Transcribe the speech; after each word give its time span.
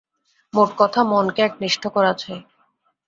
মোট 0.53 0.69
কথা 0.77 1.01
মনকে 1.03 1.41
একনিষ্ঠ 1.41 1.83
করা 1.87 2.11
চাই। 2.13 2.39